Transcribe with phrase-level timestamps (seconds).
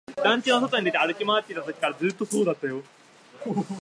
[0.23, 2.65] 団地の外に出て、歩き回っていたときからずっとそうだった